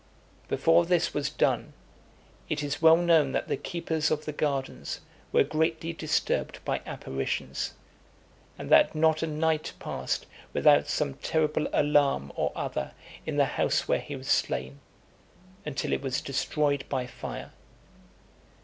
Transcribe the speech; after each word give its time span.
Before 0.47 0.83
this 0.83 1.13
was 1.13 1.29
done, 1.29 1.73
it 2.49 2.63
is 2.63 2.81
well 2.81 2.97
known 2.97 3.33
that 3.33 3.47
the 3.47 3.55
keepers 3.55 4.09
of 4.09 4.25
the 4.25 4.31
gardens 4.33 5.01
were 5.31 5.43
greatly 5.43 5.93
disturbed 5.93 6.57
by 6.65 6.81
apparitions; 6.87 7.75
and 8.57 8.71
that 8.71 8.95
not 8.95 9.21
a 9.21 9.27
night 9.27 9.73
passed 9.79 10.25
without 10.53 10.87
some 10.87 11.13
terrible 11.13 11.67
alarm 11.71 12.31
or 12.35 12.51
other 12.55 12.93
in 13.27 13.37
the 13.37 13.45
house 13.45 13.87
where 13.87 13.99
he 14.01 14.15
was 14.15 14.27
slain, 14.27 14.79
until 15.67 15.93
it 15.93 16.01
was 16.01 16.19
destroyed 16.19 16.83
by 16.89 17.05
fire. 17.05 17.51